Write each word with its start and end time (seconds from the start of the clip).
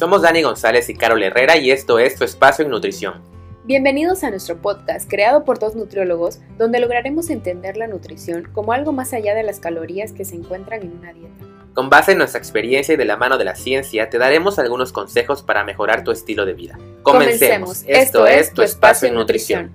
Somos 0.00 0.22
Dani 0.22 0.40
González 0.40 0.88
y 0.88 0.94
Carol 0.94 1.22
Herrera 1.22 1.58
y 1.58 1.70
esto 1.70 1.98
es 1.98 2.16
Tu 2.16 2.24
Espacio 2.24 2.64
en 2.64 2.70
Nutrición. 2.70 3.20
Bienvenidos 3.64 4.24
a 4.24 4.30
nuestro 4.30 4.56
podcast 4.56 5.06
creado 5.10 5.44
por 5.44 5.58
dos 5.58 5.74
nutriólogos 5.74 6.38
donde 6.56 6.80
lograremos 6.80 7.28
entender 7.28 7.76
la 7.76 7.86
nutrición 7.86 8.48
como 8.54 8.72
algo 8.72 8.92
más 8.92 9.12
allá 9.12 9.34
de 9.34 9.42
las 9.42 9.60
calorías 9.60 10.12
que 10.12 10.24
se 10.24 10.36
encuentran 10.36 10.80
en 10.80 10.92
una 10.92 11.12
dieta. 11.12 11.44
Con 11.74 11.90
base 11.90 12.12
en 12.12 12.18
nuestra 12.18 12.38
experiencia 12.38 12.94
y 12.94 12.96
de 12.96 13.04
la 13.04 13.18
mano 13.18 13.36
de 13.36 13.44
la 13.44 13.54
ciencia, 13.54 14.08
te 14.08 14.16
daremos 14.16 14.58
algunos 14.58 14.90
consejos 14.90 15.42
para 15.42 15.64
mejorar 15.64 16.02
tu 16.02 16.12
estilo 16.12 16.46
de 16.46 16.54
vida. 16.54 16.78
Comencemos. 17.02 17.84
Esto, 17.86 18.26
es 18.26 18.54
Tu 18.54 18.62
Espacio 18.62 19.06
en 19.06 19.14
Nutrición. 19.16 19.70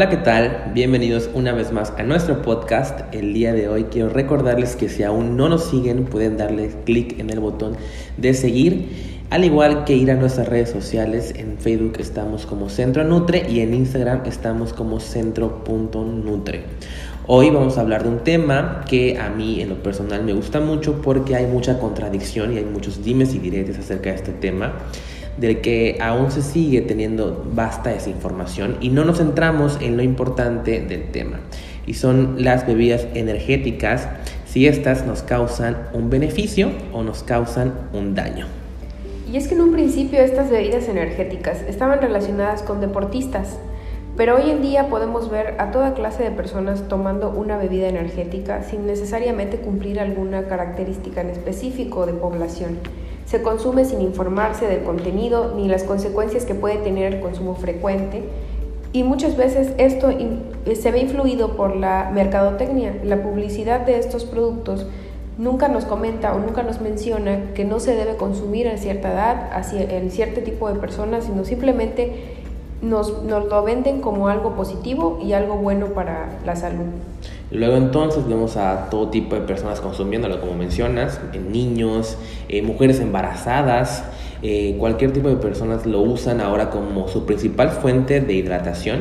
Hola, 0.00 0.08
¿qué 0.08 0.16
tal? 0.16 0.70
Bienvenidos 0.72 1.28
una 1.34 1.52
vez 1.52 1.72
más 1.72 1.92
a 1.98 2.02
nuestro 2.04 2.40
podcast. 2.40 3.00
El 3.12 3.34
día 3.34 3.52
de 3.52 3.68
hoy 3.68 3.84
quiero 3.90 4.08
recordarles 4.08 4.74
que 4.74 4.88
si 4.88 5.02
aún 5.02 5.36
no 5.36 5.50
nos 5.50 5.68
siguen 5.68 6.06
pueden 6.06 6.38
darle 6.38 6.70
clic 6.86 7.20
en 7.20 7.28
el 7.28 7.38
botón 7.38 7.76
de 8.16 8.32
seguir, 8.32 9.26
al 9.28 9.44
igual 9.44 9.84
que 9.84 9.94
ir 9.94 10.10
a 10.10 10.14
nuestras 10.14 10.48
redes 10.48 10.70
sociales. 10.70 11.34
En 11.36 11.58
Facebook 11.58 11.96
estamos 11.98 12.46
como 12.46 12.70
Centro 12.70 13.04
Nutre 13.04 13.44
y 13.46 13.60
en 13.60 13.74
Instagram 13.74 14.22
estamos 14.24 14.72
como 14.72 15.00
centro.nutre. 15.00 16.62
Hoy 17.26 17.50
vamos 17.50 17.76
a 17.76 17.82
hablar 17.82 18.02
de 18.02 18.08
un 18.08 18.24
tema 18.24 18.86
que 18.88 19.18
a 19.18 19.28
mí 19.28 19.60
en 19.60 19.68
lo 19.68 19.82
personal 19.82 20.24
me 20.24 20.32
gusta 20.32 20.60
mucho 20.60 21.02
porque 21.02 21.36
hay 21.36 21.44
mucha 21.44 21.78
contradicción 21.78 22.54
y 22.54 22.56
hay 22.56 22.64
muchos 22.64 23.04
dimes 23.04 23.34
y 23.34 23.38
diretes 23.38 23.78
acerca 23.78 24.08
de 24.08 24.16
este 24.16 24.32
tema 24.32 24.76
del 25.40 25.62
que 25.62 25.96
aún 26.00 26.30
se 26.30 26.42
sigue 26.42 26.82
teniendo 26.82 27.44
vasta 27.54 27.90
desinformación 27.90 28.76
y 28.80 28.90
no 28.90 29.04
nos 29.04 29.18
centramos 29.18 29.78
en 29.80 29.96
lo 29.96 30.02
importante 30.02 30.80
del 30.80 31.10
tema. 31.10 31.40
Y 31.86 31.94
son 31.94 32.44
las 32.44 32.66
bebidas 32.66 33.06
energéticas, 33.14 34.06
si 34.44 34.66
estas 34.66 35.06
nos 35.06 35.22
causan 35.22 35.88
un 35.94 36.10
beneficio 36.10 36.70
o 36.92 37.02
nos 37.02 37.22
causan 37.22 37.72
un 37.94 38.14
daño. 38.14 38.46
Y 39.32 39.36
es 39.36 39.48
que 39.48 39.54
en 39.54 39.62
un 39.62 39.72
principio 39.72 40.20
estas 40.20 40.50
bebidas 40.50 40.88
energéticas 40.88 41.62
estaban 41.62 42.00
relacionadas 42.02 42.62
con 42.62 42.80
deportistas, 42.80 43.56
pero 44.16 44.36
hoy 44.36 44.50
en 44.50 44.60
día 44.60 44.88
podemos 44.88 45.30
ver 45.30 45.54
a 45.58 45.70
toda 45.70 45.94
clase 45.94 46.22
de 46.22 46.32
personas 46.32 46.88
tomando 46.88 47.30
una 47.30 47.56
bebida 47.56 47.88
energética 47.88 48.62
sin 48.62 48.86
necesariamente 48.86 49.58
cumplir 49.58 50.00
alguna 50.00 50.48
característica 50.48 51.22
en 51.22 51.30
específico 51.30 52.04
de 52.04 52.12
población 52.12 52.78
se 53.30 53.42
consume 53.42 53.84
sin 53.84 54.00
informarse 54.00 54.66
del 54.66 54.82
contenido 54.82 55.54
ni 55.54 55.68
las 55.68 55.84
consecuencias 55.84 56.44
que 56.44 56.54
puede 56.54 56.78
tener 56.78 57.14
el 57.14 57.20
consumo 57.20 57.54
frecuente 57.54 58.24
y 58.92 59.04
muchas 59.04 59.36
veces 59.36 59.72
esto 59.78 60.10
se 60.10 60.90
ve 60.90 60.98
influido 60.98 61.56
por 61.56 61.76
la 61.76 62.10
mercadotecnia. 62.12 62.96
La 63.04 63.22
publicidad 63.22 63.86
de 63.86 64.00
estos 64.00 64.24
productos 64.24 64.84
nunca 65.38 65.68
nos 65.68 65.84
comenta 65.84 66.34
o 66.34 66.40
nunca 66.40 66.64
nos 66.64 66.80
menciona 66.80 67.52
que 67.54 67.64
no 67.64 67.78
se 67.78 67.94
debe 67.94 68.16
consumir 68.16 68.66
a 68.66 68.76
cierta 68.78 69.12
edad, 69.12 69.64
en 69.72 70.10
cierto 70.10 70.40
tipo 70.40 70.68
de 70.68 70.80
personas, 70.80 71.26
sino 71.26 71.44
simplemente 71.44 72.34
nos 72.82 73.12
lo 73.22 73.62
venden 73.62 74.00
como 74.00 74.26
algo 74.26 74.56
positivo 74.56 75.20
y 75.22 75.34
algo 75.34 75.54
bueno 75.54 75.86
para 75.88 76.40
la 76.44 76.56
salud. 76.56 76.86
Luego 77.50 77.76
entonces 77.76 78.26
vemos 78.28 78.56
a 78.56 78.88
todo 78.90 79.08
tipo 79.08 79.34
de 79.34 79.40
personas 79.40 79.80
consumiéndolo, 79.80 80.40
como 80.40 80.54
mencionas, 80.54 81.20
niños, 81.50 82.16
eh, 82.48 82.62
mujeres 82.62 83.00
embarazadas, 83.00 84.04
eh, 84.42 84.76
cualquier 84.78 85.12
tipo 85.12 85.28
de 85.28 85.36
personas 85.36 85.84
lo 85.84 86.00
usan 86.00 86.40
ahora 86.40 86.70
como 86.70 87.08
su 87.08 87.26
principal 87.26 87.70
fuente 87.70 88.20
de 88.20 88.32
hidratación 88.34 89.00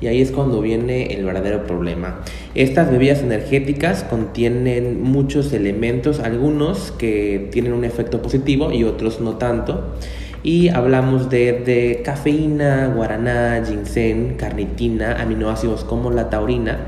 y 0.00 0.06
ahí 0.06 0.20
es 0.20 0.32
cuando 0.32 0.60
viene 0.60 1.14
el 1.14 1.24
verdadero 1.24 1.64
problema. 1.64 2.20
Estas 2.54 2.90
bebidas 2.90 3.20
energéticas 3.20 4.02
contienen 4.02 5.02
muchos 5.02 5.52
elementos, 5.52 6.20
algunos 6.20 6.92
que 6.92 7.48
tienen 7.52 7.74
un 7.74 7.84
efecto 7.84 8.22
positivo 8.22 8.72
y 8.72 8.84
otros 8.84 9.20
no 9.20 9.36
tanto. 9.36 9.94
Y 10.42 10.70
hablamos 10.70 11.28
de, 11.28 11.52
de 11.52 12.00
cafeína, 12.02 12.90
guaraná, 12.96 13.62
ginseng, 13.62 14.36
carnitina, 14.36 15.20
aminoácidos 15.20 15.84
como 15.84 16.10
la 16.10 16.30
taurina, 16.30 16.78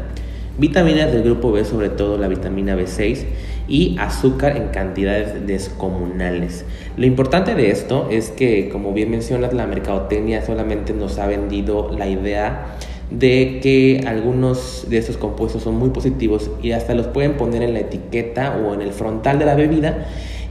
vitaminas 0.58 1.12
del 1.12 1.22
grupo 1.22 1.52
B, 1.52 1.64
sobre 1.64 1.88
todo 1.88 2.18
la 2.18 2.28
vitamina 2.28 2.76
B6, 2.76 3.24
y 3.68 3.96
azúcar 3.98 4.56
en 4.56 4.68
cantidades 4.68 5.46
descomunales. 5.46 6.64
Lo 6.96 7.06
importante 7.06 7.54
de 7.54 7.70
esto 7.70 8.08
es 8.10 8.30
que, 8.30 8.68
como 8.68 8.92
bien 8.92 9.10
mencionas, 9.10 9.54
la 9.54 9.66
mercadotecnia 9.66 10.44
solamente 10.44 10.92
nos 10.92 11.18
ha 11.18 11.26
vendido 11.26 11.90
la 11.96 12.08
idea 12.08 12.76
de 13.10 13.60
que 13.62 14.04
algunos 14.06 14.86
de 14.88 14.98
estos 14.98 15.16
compuestos 15.16 15.62
son 15.62 15.76
muy 15.76 15.90
positivos 15.90 16.50
y 16.62 16.72
hasta 16.72 16.94
los 16.94 17.06
pueden 17.08 17.34
poner 17.36 17.62
en 17.62 17.74
la 17.74 17.80
etiqueta 17.80 18.56
o 18.56 18.74
en 18.74 18.80
el 18.80 18.92
frontal 18.92 19.38
de 19.38 19.44
la 19.44 19.54
bebida 19.54 20.06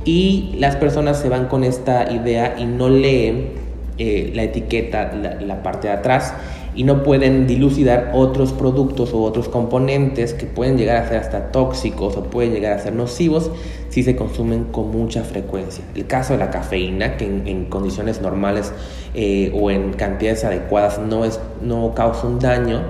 y 0.06 0.56
las 0.58 0.76
personas 0.76 1.20
se 1.20 1.30
van 1.30 1.48
con 1.48 1.64
esta 1.64 2.12
idea 2.12 2.56
y 2.60 2.66
no 2.66 2.90
leen 2.90 3.50
eh, 3.98 4.32
la 4.34 4.44
etiqueta, 4.44 5.12
la 5.14 5.64
parte 5.64 5.88
de 5.88 5.94
atrás 5.94 6.34
y 6.74 6.84
no 6.84 7.04
pueden 7.04 7.48
dilucidar 7.48 8.12
otros 8.14 8.54
productos 8.54 9.14
o 9.14 9.22
otros 9.24 9.50
componentes 9.50 10.34
que 10.34 10.46
pueden 10.46 10.78
llegar 10.78 10.98
a 10.98 11.08
ser 11.08 11.18
hasta 11.18 11.52
tóxicos 11.52 12.16
o 12.16 12.24
pueden 12.24 12.54
llegar 12.54 12.74
a 12.74 12.80
ser 12.80 12.94
nocivos 12.94 13.52
si 13.90 14.04
se 14.04 14.16
consumen 14.16 14.66
con 14.66 14.90
mucha 14.90 15.24
frecuencia. 15.24 15.84
El 15.96 16.08
caso 16.08 16.34
de 16.34 16.40
la 16.40 16.50
cafeína, 16.50 17.18
que 17.18 17.26
en, 17.26 17.66
condiciones 17.66 18.22
normales 18.22 18.72
eh, 19.14 19.52
o 19.54 19.70
en 19.70 19.94
cantidades 19.94 20.46
adecuadas 20.46 21.00
no, 21.00 21.26
es, 21.26 21.40
no 21.62 21.94
causa 21.94 22.26
un 22.28 22.40
daño, 22.40 22.82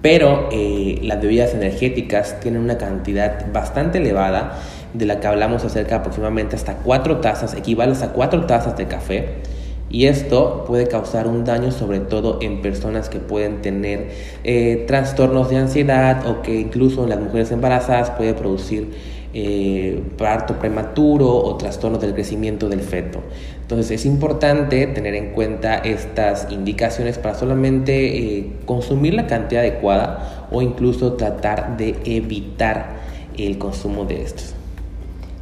pero 0.00 0.48
eh, 0.52 1.00
las 1.02 1.20
bebidas 1.20 1.54
energéticas 1.54 2.38
tienen 2.38 2.62
una 2.62 2.78
cantidad 2.78 3.52
bastante 3.52 3.98
elevada 3.98 4.58
de 4.94 5.04
la 5.04 5.18
que 5.18 5.26
hablamos 5.26 5.64
acerca 5.64 5.96
aproximadamente 5.96 6.54
hasta 6.54 6.76
4 6.76 7.18
tazas, 7.18 7.54
equivale 7.54 7.94
a 8.00 8.12
4 8.12 8.46
tazas 8.46 8.76
de 8.76 8.86
café 8.86 9.57
y 9.90 10.06
esto 10.06 10.64
puede 10.66 10.86
causar 10.86 11.26
un 11.26 11.44
daño 11.44 11.72
sobre 11.72 12.00
todo 12.00 12.38
en 12.42 12.60
personas 12.60 13.08
que 13.08 13.18
pueden 13.18 13.62
tener 13.62 14.10
eh, 14.44 14.84
trastornos 14.86 15.48
de 15.48 15.56
ansiedad 15.56 16.26
o 16.26 16.42
que 16.42 16.60
incluso 16.60 17.04
en 17.04 17.10
las 17.10 17.20
mujeres 17.20 17.50
embarazadas 17.52 18.10
puede 18.10 18.34
producir 18.34 18.90
eh, 19.34 20.02
parto 20.16 20.58
prematuro 20.58 21.28
o 21.28 21.56
trastornos 21.56 22.00
del 22.00 22.14
crecimiento 22.14 22.68
del 22.68 22.80
feto. 22.80 23.20
Entonces 23.60 23.90
es 23.90 24.06
importante 24.06 24.86
tener 24.86 25.14
en 25.14 25.32
cuenta 25.32 25.76
estas 25.76 26.50
indicaciones 26.50 27.18
para 27.18 27.34
solamente 27.34 28.38
eh, 28.38 28.52
consumir 28.64 29.14
la 29.14 29.26
cantidad 29.26 29.62
adecuada 29.62 30.48
o 30.50 30.62
incluso 30.62 31.14
tratar 31.14 31.76
de 31.76 31.96
evitar 32.04 32.96
el 33.36 33.58
consumo 33.58 34.04
de 34.04 34.22
estos. 34.22 34.54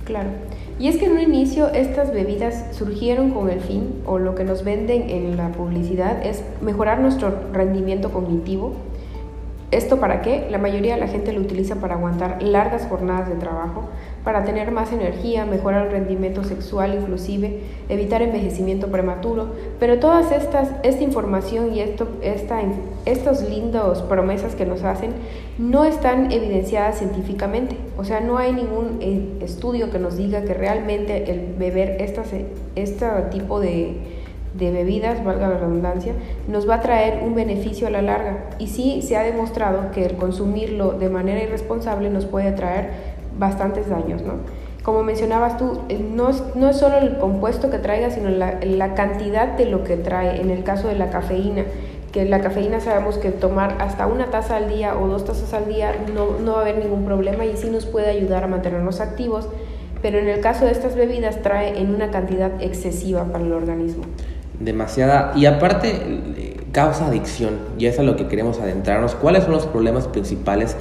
Claro. 0.05 0.31
Y 0.79 0.89
es 0.89 0.99
que 0.99 1.07
en 1.07 1.13
un 1.13 1.21
inicio 1.21 1.69
estas 1.69 2.13
bebidas 2.13 2.77
surgieron 2.77 3.31
con 3.31 3.49
el 3.49 3.61
fin, 3.61 4.03
o 4.05 4.19
lo 4.19 4.35
que 4.35 4.45
nos 4.45 4.63
venden 4.63 5.09
en 5.09 5.37
la 5.37 5.51
publicidad, 5.53 6.25
es 6.25 6.43
mejorar 6.61 7.01
nuestro 7.01 7.33
rendimiento 7.53 8.13
cognitivo, 8.13 8.75
¿Esto 9.73 9.99
para 9.99 10.23
qué? 10.23 10.47
La 10.49 10.59
mayoría 10.59 10.95
de 10.95 11.01
la 11.01 11.09
gente 11.09 11.33
lo 11.33 11.41
utiliza 11.41 11.75
para 11.77 11.97
aguantar 11.97 12.41
largas 12.41 12.87
jornadas 12.87 13.29
de 13.29 13.35
trabajo, 13.35 13.89
para 14.23 14.45
tener 14.45 14.71
más 14.71 14.93
energía, 14.93 15.45
mejorar 15.45 15.87
el 15.87 15.93
rendimiento 15.93 16.45
sexual 16.45 16.95
inclusive, 16.95 17.63
evitar 17.89 18.23
envejecimiento 18.23 18.87
prematuro, 18.93 19.49
pero 19.81 19.99
todas 19.99 20.31
estas, 20.31 20.71
esta 20.85 21.03
información 21.03 21.75
y 21.75 21.81
esto, 21.81 22.07
esta, 22.23 22.61
estos 23.07 23.43
lindos 23.51 24.03
promesas 24.03 24.55
que 24.55 24.67
nos 24.67 24.85
hacen 24.85 25.11
no 25.59 25.85
están 25.85 26.31
evidenciadas 26.31 26.99
científicamente, 26.99 27.77
o 27.99 28.05
sea, 28.05 28.21
no 28.21 28.39
hay 28.39 28.53
ningún 28.53 28.99
eh, 29.01 29.39
estudio 29.41 29.91
que 29.91 29.99
nos 29.99 30.17
diga 30.17 30.43
que 30.43 30.55
realmente 30.55 31.29
el 31.29 31.55
beber 31.59 32.01
estas, 32.01 32.29
este 32.77 33.07
tipo 33.33 33.59
de 33.59 34.16
de 34.59 34.71
bebidas, 34.71 35.25
valga 35.25 35.49
la 35.49 35.59
redundancia, 35.59 36.15
nos 36.49 36.69
va 36.69 36.77
a 36.77 36.81
traer 36.81 37.23
un 37.23 37.35
beneficio 37.35 37.87
a 37.87 37.91
la 37.91 38.03
larga. 38.03 38.51
Y 38.59 38.69
sí 38.69 39.03
se 39.03 39.17
ha 39.17 39.23
demostrado 39.23 39.91
que 39.93 40.05
el 40.07 40.17
consumirlo 40.17 40.93
de 40.93 41.09
manera 41.09 41.43
irresponsable 41.43 42.11
nos 42.11 42.27
puede 42.27 42.53
traer 42.53 42.91
bastantes 43.39 43.89
daños, 43.89 44.23
¿no? 44.23 44.35
Como 44.83 45.03
mencionabas 45.03 45.59
tú, 45.59 45.81
eh, 45.89 45.99
no 45.99 46.31
es, 46.31 46.43
no 46.55 46.71
es 46.71 46.77
solo 46.77 46.99
el 46.99 47.19
compuesto 47.19 47.71
que 47.71 47.79
traiga, 47.79 48.11
sino 48.11 48.29
la, 48.31 48.61
la 48.63 48.95
cantidad 48.95 49.57
de 49.57 49.67
lo 49.67 49.83
que 49.83 49.97
trae. 49.97 50.41
En 50.41 50.51
el 50.51 50.63
caso 50.63 50.87
de 50.87 50.95
la 50.95 51.11
cafeína, 51.11 51.65
que 52.13 52.25
la 52.25 52.41
cafeína 52.41 52.79
sabemos 52.81 53.19
que 53.19 53.33
tomar 53.33 53.77
hasta 53.81 54.07
una 54.07 54.31
taza 54.31 54.57
al 54.57 54.69
día 54.69 54.97
o 54.97 55.09
dos 55.09 55.25
tazas 55.25 55.53
al 55.55 55.67
día 55.67 55.93
no, 56.15 56.39
no 56.39 56.53
va 56.53 56.59
a 56.59 56.63
haber 56.63 56.79
ningún 56.79 57.05
problema 57.05 57.45
y 57.45 57.57
sí 57.57 57.69
nos 57.69 57.85
puede 57.85 58.09
ayudar 58.09 58.45
a 58.45 58.47
mantenernos 58.47 59.01
activos, 59.01 59.49
pero 60.03 60.19
en 60.19 60.29
el 60.29 60.41
caso 60.41 60.65
de 60.65 60.71
estas 60.71 60.95
bebidas 60.95 61.43
trae 61.43 61.79
en 61.79 61.93
una 61.93 62.11
cantidad 62.13 62.53
excesiva 62.63 63.25
para 63.25 63.45
el 63.45 63.53
organismo 63.53 64.05
demasiada 64.61 65.33
y 65.37 65.47
aparte 65.47 66.55
causa 66.73 67.07
adicción 67.07 67.59
y 67.79 67.87
es 67.87 67.99
a 67.99 68.03
lo 68.03 68.17
que 68.17 68.27
queremos 68.27 68.61
adentrarnos. 68.61 69.15
¿Cuáles 69.15 69.45
son 69.45 69.53
los 69.53 69.67
problemas 69.67 70.09
principales 70.09 70.77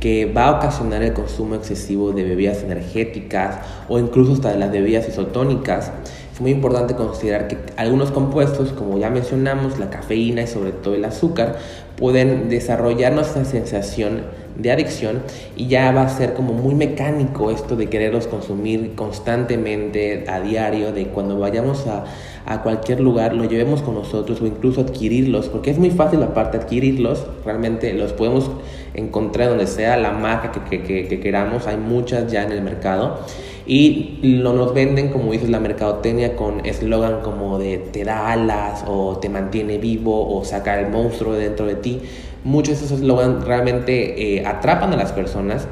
que 0.00 0.26
va 0.26 0.48
a 0.48 0.58
ocasionar 0.58 1.02
el 1.02 1.14
consumo 1.14 1.54
excesivo 1.54 2.12
de 2.12 2.24
bebidas 2.24 2.62
energéticas 2.62 3.58
o 3.88 3.98
incluso 3.98 4.34
hasta 4.34 4.50
de 4.50 4.58
las 4.58 4.70
bebidas 4.70 5.08
isotónicas? 5.08 5.90
es 6.38 6.42
muy 6.42 6.52
importante 6.52 6.94
considerar 6.94 7.48
que 7.48 7.58
algunos 7.76 8.12
compuestos, 8.12 8.70
como 8.70 8.96
ya 8.96 9.10
mencionamos, 9.10 9.80
la 9.80 9.90
cafeína 9.90 10.42
y 10.42 10.46
sobre 10.46 10.70
todo 10.70 10.94
el 10.94 11.04
azúcar, 11.04 11.56
pueden 11.96 12.48
desarrollar 12.48 13.12
nuestra 13.12 13.44
sensación 13.44 14.22
de 14.58 14.72
adicción 14.72 15.22
y 15.56 15.68
ya 15.68 15.90
va 15.92 16.02
a 16.02 16.08
ser 16.08 16.34
como 16.34 16.52
muy 16.52 16.74
mecánico 16.74 17.50
esto 17.50 17.76
de 17.76 17.86
quererlos 17.86 18.26
consumir 18.26 18.94
constantemente 18.94 20.24
a 20.28 20.40
diario, 20.40 20.92
de 20.92 21.06
cuando 21.06 21.38
vayamos 21.38 21.86
a, 21.86 22.04
a 22.44 22.62
cualquier 22.62 23.00
lugar 23.00 23.34
lo 23.34 23.44
llevemos 23.44 23.82
con 23.82 23.94
nosotros 23.94 24.40
o 24.40 24.46
incluso 24.46 24.80
adquirirlos, 24.80 25.48
porque 25.48 25.70
es 25.70 25.78
muy 25.78 25.90
fácil 25.90 26.22
aparte 26.22 26.56
adquirirlos, 26.56 27.24
realmente 27.44 27.94
los 27.94 28.12
podemos 28.12 28.50
encontrar 28.94 29.50
donde 29.50 29.66
sea 29.66 29.96
la 29.96 30.10
marca 30.10 30.52
que, 30.52 30.82
que, 30.82 31.06
que 31.06 31.20
queramos, 31.20 31.66
hay 31.66 31.76
muchas 31.76 32.30
ya 32.30 32.42
en 32.42 32.52
el 32.52 32.62
mercado 32.62 33.20
y 33.68 34.18
lo 34.22 34.54
nos 34.54 34.72
venden, 34.72 35.10
como 35.10 35.30
dices, 35.30 35.50
la 35.50 35.60
mercadotecnia 35.60 36.36
con 36.36 36.64
eslogan 36.64 37.20
como 37.20 37.58
de 37.58 37.76
te 37.76 38.02
da 38.02 38.32
alas 38.32 38.82
o 38.86 39.18
te 39.18 39.28
mantiene 39.28 39.76
vivo 39.76 40.34
o 40.34 40.42
saca 40.42 40.80
el 40.80 40.88
monstruo 40.88 41.34
dentro 41.34 41.66
de 41.66 41.74
ti. 41.74 42.00
Muchos 42.48 42.80
de 42.80 42.86
esos 42.86 43.00
eslogans 43.00 43.44
realmente 43.44 44.38
eh, 44.38 44.46
atrapan 44.46 44.90
a 44.94 44.96
las 44.96 45.12
personas 45.12 45.68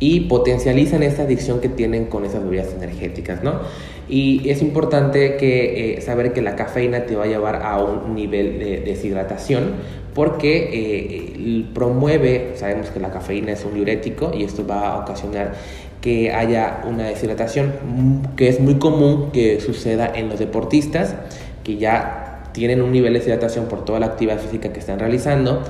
y 0.00 0.20
potencializan 0.20 1.02
esta 1.02 1.24
adicción 1.24 1.60
que 1.60 1.68
tienen 1.68 2.06
con 2.06 2.24
esas 2.24 2.42
bebidas 2.42 2.72
energéticas, 2.74 3.42
¿no? 3.42 3.60
Y 4.08 4.48
es 4.48 4.62
importante 4.62 5.36
eh, 5.38 6.00
saber 6.00 6.32
que 6.32 6.40
la 6.40 6.56
cafeína 6.56 7.04
te 7.04 7.14
va 7.14 7.24
a 7.24 7.26
llevar 7.26 7.56
a 7.62 7.82
un 7.82 8.14
nivel 8.14 8.58
de 8.58 8.80
deshidratación 8.80 9.72
porque 10.14 10.70
eh, 10.72 11.64
promueve, 11.74 12.52
sabemos 12.54 12.88
que 12.88 13.00
la 13.00 13.10
cafeína 13.10 13.52
es 13.52 13.62
un 13.66 13.74
diurético 13.74 14.32
y 14.34 14.44
esto 14.44 14.66
va 14.66 14.94
a 14.94 14.98
ocasionar 15.00 15.52
que 16.00 16.32
haya 16.32 16.84
una 16.88 17.04
deshidratación, 17.04 17.72
mm, 17.84 18.36
que 18.36 18.48
es 18.48 18.60
muy 18.60 18.76
común 18.76 19.30
que 19.30 19.60
suceda 19.60 20.10
en 20.14 20.30
los 20.30 20.38
deportistas, 20.38 21.16
que 21.64 21.76
ya 21.76 22.50
tienen 22.52 22.80
un 22.80 22.92
nivel 22.92 23.12
de 23.12 23.18
deshidratación 23.18 23.66
por 23.66 23.84
toda 23.84 24.00
la 24.00 24.06
actividad 24.06 24.38
física 24.38 24.72
que 24.72 24.80
están 24.80 24.98
realizando 24.98 25.62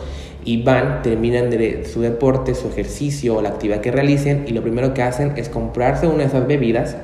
y 0.44 0.62
van, 0.62 1.02
terminan 1.02 1.50
de 1.50 1.86
su 1.86 2.00
deporte, 2.00 2.54
su 2.54 2.68
ejercicio 2.68 3.36
o 3.36 3.42
la 3.42 3.50
actividad 3.50 3.80
que 3.80 3.90
realicen 3.90 4.44
y 4.46 4.52
lo 4.52 4.62
primero 4.62 4.94
que 4.94 5.02
hacen 5.02 5.32
es 5.36 5.48
comprarse 5.48 6.06
una 6.06 6.18
de 6.18 6.24
esas 6.24 6.46
bebidas 6.46 6.96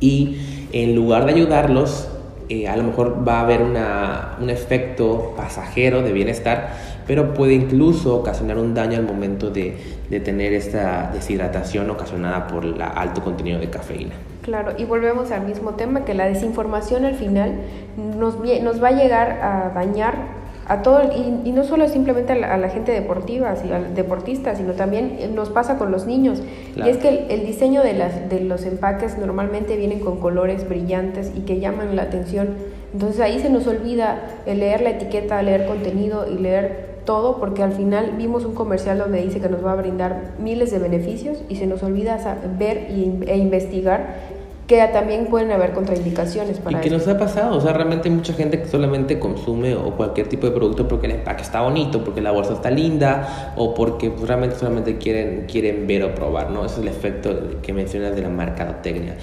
y 0.00 0.68
en 0.72 0.94
lugar 0.94 1.24
de 1.26 1.32
ayudarlos, 1.32 2.08
eh, 2.48 2.68
a 2.68 2.76
lo 2.76 2.82
mejor 2.82 3.26
va 3.26 3.38
a 3.38 3.40
haber 3.42 3.62
una, 3.62 4.36
un 4.40 4.50
efecto 4.50 5.34
pasajero 5.36 6.02
de 6.02 6.12
bienestar, 6.12 6.70
pero 7.06 7.32
puede 7.32 7.54
incluso 7.54 8.16
ocasionar 8.16 8.58
un 8.58 8.74
daño 8.74 8.98
al 8.98 9.04
momento 9.04 9.50
de, 9.50 9.76
de 10.10 10.20
tener 10.20 10.52
esta 10.52 11.10
deshidratación 11.12 11.88
ocasionada 11.90 12.46
por 12.46 12.64
el 12.64 12.80
alto 12.80 13.22
contenido 13.22 13.58
de 13.60 13.70
cafeína. 13.70 14.14
Claro, 14.42 14.72
y 14.76 14.84
volvemos 14.84 15.30
al 15.30 15.46
mismo 15.46 15.74
tema, 15.74 16.04
que 16.04 16.12
la 16.12 16.26
desinformación 16.26 17.04
al 17.04 17.14
final 17.14 17.54
nos, 17.96 18.36
nos 18.38 18.82
va 18.82 18.88
a 18.88 18.92
llegar 18.92 19.30
a 19.42 19.70
dañar 19.74 20.43
a 20.66 20.82
todo, 20.82 21.02
y, 21.12 21.50
no 21.50 21.64
solo 21.64 21.88
simplemente 21.88 22.32
a 22.32 22.56
la, 22.56 22.68
gente 22.68 22.92
deportiva, 22.92 23.54
sino 23.56 23.76
al 23.76 23.94
deportista, 23.94 24.54
sino 24.54 24.72
también 24.72 25.18
nos 25.34 25.50
pasa 25.50 25.76
con 25.76 25.90
los 25.90 26.06
niños. 26.06 26.42
Y 26.76 26.88
es 26.88 26.96
que 26.96 27.26
el, 27.28 27.46
diseño 27.46 27.82
de, 27.82 27.94
las, 27.94 28.28
de 28.28 28.40
los 28.40 28.64
empaques 28.64 29.18
normalmente 29.18 29.76
vienen 29.76 30.00
con 30.00 30.20
colores 30.20 30.68
brillantes 30.68 31.32
y 31.36 31.40
que 31.40 31.60
llaman 31.60 31.94
la 31.96 32.02
atención. 32.02 32.48
Entonces 32.92 33.20
ahí 33.20 33.40
se 33.40 33.50
nos 33.50 33.66
olvida 33.66 34.22
el 34.46 34.60
leer 34.60 34.80
la 34.80 34.90
etiqueta, 34.90 35.42
leer 35.42 35.66
contenido 35.66 36.26
y 36.30 36.38
leer 36.38 36.94
todo, 37.04 37.38
porque 37.38 37.62
al 37.62 37.72
final 37.72 38.12
vimos 38.16 38.44
un 38.44 38.54
comercial 38.54 38.98
donde 38.98 39.20
dice 39.20 39.40
que 39.40 39.48
nos 39.48 39.64
va 39.64 39.72
a 39.72 39.76
brindar 39.76 40.32
miles 40.38 40.70
de 40.70 40.78
beneficios 40.78 41.42
y 41.48 41.56
se 41.56 41.66
nos 41.66 41.82
olvida 41.82 42.18
ver 42.58 42.86
e 42.88 43.36
investigar 43.36 44.14
que 44.66 44.78
también 44.92 45.26
pueden 45.26 45.50
haber 45.50 45.72
contraindicaciones 45.72 46.58
para 46.58 46.78
Y 46.78 46.80
que 46.80 46.90
nos 46.90 47.06
ha 47.06 47.18
pasado, 47.18 47.56
o 47.56 47.60
sea, 47.60 47.72
realmente 47.72 48.08
hay 48.08 48.14
mucha 48.14 48.32
gente 48.32 48.60
que 48.60 48.68
solamente 48.68 49.18
consume 49.18 49.74
o 49.74 49.90
cualquier 49.96 50.28
tipo 50.28 50.46
de 50.46 50.52
producto 50.52 50.88
porque 50.88 51.06
el 51.06 51.12
empaque 51.12 51.42
está 51.42 51.60
bonito, 51.60 52.02
porque 52.02 52.22
la 52.22 52.30
bolsa 52.30 52.54
está 52.54 52.70
linda 52.70 53.52
o 53.56 53.74
porque 53.74 54.10
pues, 54.10 54.26
realmente 54.26 54.56
solamente 54.56 54.96
quieren, 54.96 55.46
quieren 55.50 55.86
ver 55.86 56.04
o 56.04 56.14
probar, 56.14 56.50
¿no? 56.50 56.64
Ese 56.64 56.76
es 56.76 56.82
el 56.82 56.88
efecto 56.88 57.60
que 57.62 57.72
mencionas 57.72 58.16
de 58.16 58.22
la 58.22 58.30
mercadotecnia. 58.30 59.16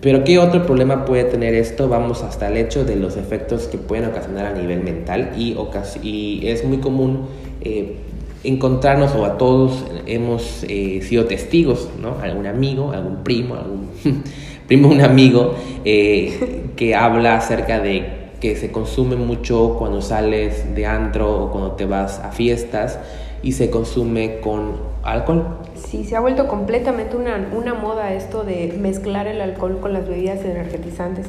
Pero 0.00 0.24
¿qué 0.24 0.38
otro 0.38 0.64
problema 0.64 1.04
puede 1.04 1.24
tener 1.24 1.54
esto? 1.54 1.88
Vamos 1.88 2.22
hasta 2.22 2.48
el 2.48 2.56
hecho 2.56 2.84
de 2.84 2.96
los 2.96 3.16
efectos 3.16 3.66
que 3.66 3.78
pueden 3.78 4.06
ocasionar 4.06 4.46
a 4.46 4.52
nivel 4.52 4.82
mental 4.82 5.32
y, 5.36 5.56
y 6.02 6.48
es 6.48 6.64
muy 6.64 6.78
común 6.78 7.26
eh, 7.60 7.96
encontrarnos 8.42 9.14
o 9.14 9.26
a 9.26 9.36
todos 9.36 9.84
hemos 10.06 10.64
eh, 10.68 11.02
sido 11.02 11.26
testigos, 11.26 11.88
¿no? 12.00 12.16
Algún 12.22 12.46
amigo, 12.46 12.92
algún 12.92 13.22
primo, 13.22 13.56
algún 13.56 13.90
primo, 14.70 14.88
un 14.88 15.00
amigo 15.00 15.56
eh, 15.84 16.70
que 16.76 16.94
habla 16.94 17.36
acerca 17.36 17.80
de 17.80 18.30
que 18.40 18.54
se 18.54 18.70
consume 18.70 19.16
mucho 19.16 19.74
cuando 19.76 20.00
sales 20.00 20.76
de 20.76 20.86
antro 20.86 21.42
o 21.42 21.50
cuando 21.50 21.72
te 21.72 21.86
vas 21.86 22.20
a 22.20 22.30
fiestas 22.30 23.00
y 23.42 23.50
se 23.50 23.68
consume 23.68 24.38
con 24.38 24.76
alcohol. 25.02 25.58
Sí, 25.74 26.04
se 26.04 26.14
ha 26.14 26.20
vuelto 26.20 26.46
completamente 26.46 27.16
una, 27.16 27.48
una 27.52 27.74
moda 27.74 28.14
esto 28.14 28.44
de 28.44 28.72
mezclar 28.80 29.26
el 29.26 29.40
alcohol 29.40 29.80
con 29.80 29.92
las 29.92 30.08
bebidas 30.08 30.44
energetizantes 30.44 31.26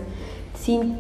sin 0.54 0.98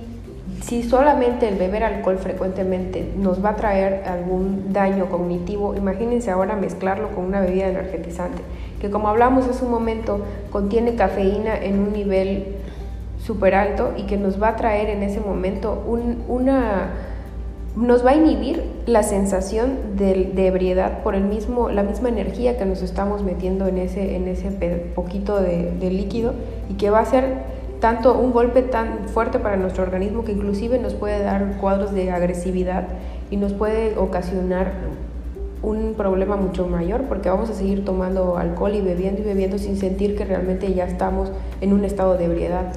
si 0.61 0.83
solamente 0.83 1.47
el 1.47 1.55
beber 1.55 1.83
alcohol 1.83 2.17
frecuentemente 2.17 3.11
nos 3.17 3.43
va 3.43 3.49
a 3.49 3.55
traer 3.55 4.03
algún 4.07 4.71
daño 4.71 5.07
cognitivo, 5.09 5.75
imagínense 5.75 6.29
ahora 6.29 6.55
mezclarlo 6.55 7.09
con 7.09 7.25
una 7.25 7.41
bebida 7.41 7.67
energetizante, 7.67 8.41
que 8.79 8.89
como 8.89 9.09
hablamos 9.09 9.47
hace 9.47 9.65
un 9.65 9.71
momento, 9.71 10.21
contiene 10.51 10.95
cafeína 10.95 11.57
en 11.57 11.79
un 11.79 11.93
nivel 11.93 12.55
súper 13.25 13.55
alto 13.55 13.93
y 13.97 14.03
que 14.03 14.17
nos 14.17 14.41
va 14.41 14.49
a 14.49 14.55
traer 14.55 14.89
en 14.89 15.03
ese 15.03 15.19
momento 15.19 15.83
una 16.27 16.91
nos 17.75 18.05
va 18.05 18.11
a 18.11 18.15
inhibir 18.15 18.63
la 18.85 19.01
sensación 19.01 19.95
de, 19.95 20.45
ebriedad 20.45 21.03
por 21.03 21.15
el 21.15 21.23
mismo, 21.23 21.69
la 21.69 21.83
misma 21.83 22.09
energía 22.09 22.57
que 22.57 22.65
nos 22.65 22.81
estamos 22.81 23.23
metiendo 23.23 23.67
en 23.67 23.77
ese, 23.77 24.17
en 24.17 24.27
ese 24.27 24.51
poquito 24.93 25.41
de, 25.41 25.71
de 25.79 25.89
líquido 25.89 26.33
y 26.69 26.73
que 26.73 26.89
va 26.89 26.99
a 26.99 27.05
ser 27.05 27.60
tanto 27.81 28.17
un 28.17 28.31
golpe 28.31 28.61
tan 28.61 29.09
fuerte 29.09 29.39
para 29.39 29.57
nuestro 29.57 29.83
organismo 29.83 30.23
que 30.23 30.31
inclusive 30.31 30.77
nos 30.77 30.93
puede 30.93 31.21
dar 31.21 31.57
cuadros 31.59 31.93
de 31.93 32.11
agresividad 32.11 32.87
y 33.31 33.37
nos 33.37 33.53
puede 33.53 33.97
ocasionar 33.97 34.71
un 35.63 35.93
problema 35.95 36.37
mucho 36.37 36.67
mayor 36.67 37.03
porque 37.03 37.29
vamos 37.29 37.49
a 37.49 37.53
seguir 37.53 37.85
tomando 37.85 38.37
alcohol 38.37 38.73
y 38.73 38.81
bebiendo 38.81 39.21
y 39.21 39.25
bebiendo 39.25 39.59
sin 39.59 39.77
sentir 39.77 40.15
que 40.15 40.25
realmente 40.25 40.73
ya 40.73 40.85
estamos 40.85 41.31
en 41.59 41.73
un 41.73 41.85
estado 41.85 42.17
de 42.17 42.25
ebriedad. 42.25 42.73